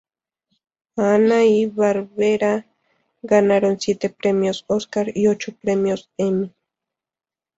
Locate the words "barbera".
1.67-2.65